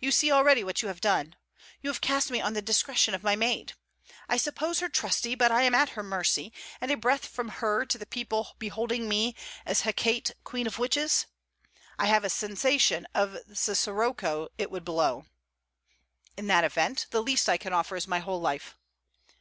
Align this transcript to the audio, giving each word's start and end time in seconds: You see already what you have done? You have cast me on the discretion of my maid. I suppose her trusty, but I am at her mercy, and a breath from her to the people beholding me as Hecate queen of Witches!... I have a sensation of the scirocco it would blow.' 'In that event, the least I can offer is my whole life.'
You 0.00 0.10
see 0.10 0.32
already 0.32 0.64
what 0.64 0.82
you 0.82 0.88
have 0.88 1.00
done? 1.00 1.36
You 1.80 1.90
have 1.90 2.00
cast 2.00 2.28
me 2.28 2.40
on 2.40 2.54
the 2.54 2.60
discretion 2.60 3.14
of 3.14 3.22
my 3.22 3.36
maid. 3.36 3.74
I 4.28 4.36
suppose 4.36 4.80
her 4.80 4.88
trusty, 4.88 5.36
but 5.36 5.52
I 5.52 5.62
am 5.62 5.76
at 5.76 5.90
her 5.90 6.02
mercy, 6.02 6.52
and 6.80 6.90
a 6.90 6.96
breath 6.96 7.24
from 7.24 7.48
her 7.50 7.86
to 7.86 7.96
the 7.96 8.04
people 8.04 8.56
beholding 8.58 9.08
me 9.08 9.36
as 9.64 9.82
Hecate 9.82 10.32
queen 10.42 10.66
of 10.66 10.80
Witches!... 10.80 11.26
I 12.00 12.06
have 12.06 12.24
a 12.24 12.30
sensation 12.30 13.06
of 13.14 13.36
the 13.46 13.54
scirocco 13.54 14.48
it 14.58 14.72
would 14.72 14.84
blow.' 14.84 15.26
'In 16.36 16.48
that 16.48 16.64
event, 16.64 17.06
the 17.10 17.22
least 17.22 17.48
I 17.48 17.56
can 17.56 17.72
offer 17.72 17.94
is 17.94 18.08
my 18.08 18.18
whole 18.18 18.40
life.' 18.40 18.76